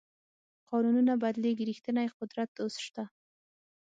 [0.69, 3.03] قانونونه بدلېږي ریښتینی قدرت اوس شته.